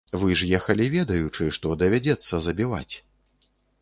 [0.21, 2.91] Вы ж ехалі, ведаючы, што давядзецца забіваць?